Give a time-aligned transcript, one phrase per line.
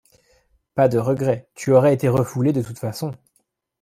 [0.73, 3.11] Pas de regret, tu aurais été refoulé, de toute façon!